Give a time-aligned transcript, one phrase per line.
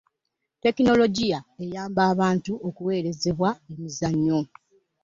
[0.63, 4.39] tekinologiya ayamba abantu okuweererezebwa eby'emizannyo.